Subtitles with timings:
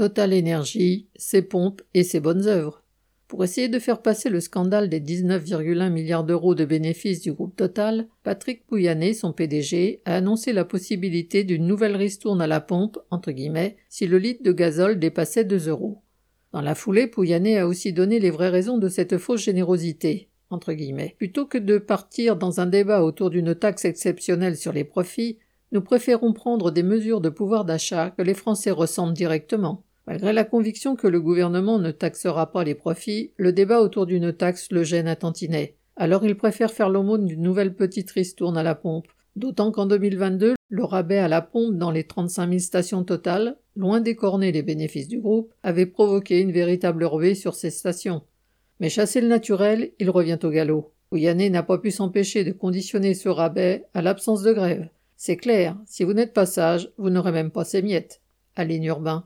[0.00, 2.82] Total Énergie, ses pompes et ses bonnes œuvres.
[3.28, 7.54] Pour essayer de faire passer le scandale des 19,1 milliards d'euros de bénéfices du groupe
[7.54, 12.98] Total, Patrick Pouyanné, son PDG, a annoncé la possibilité d'une nouvelle ristourne à la pompe,
[13.10, 16.00] entre guillemets, si le litre de gazole dépassait 2 euros.
[16.52, 20.30] Dans la foulée, Pouyanné a aussi donné les vraies raisons de cette fausse générosité.
[20.48, 21.14] Entre guillemets.
[21.18, 25.36] Plutôt que de partir dans un débat autour d'une taxe exceptionnelle sur les profits,
[25.72, 29.84] nous préférons prendre des mesures de pouvoir d'achat que les Français ressentent directement.
[30.10, 34.32] Malgré la conviction que le gouvernement ne taxera pas les profits, le débat autour d'une
[34.32, 35.76] taxe le gêne à tantinet.
[35.94, 39.06] Alors il préfère faire l'aumône d'une nouvelle petite ristourne à la pompe.
[39.36, 44.00] D'autant qu'en 2022, le rabais à la pompe dans les 35 000 stations totales, loin
[44.00, 48.22] d'écorner les bénéfices du groupe, avait provoqué une véritable ruée sur ces stations.
[48.80, 50.92] Mais chasser le naturel, il revient au galop.
[51.12, 54.88] Ouyané n'a pas pu s'empêcher de conditionner ce rabais à l'absence de grève.
[55.16, 58.20] C'est clair, si vous n'êtes pas sage, vous n'aurez même pas ces miettes.
[58.56, 59.18] Aline Urbain.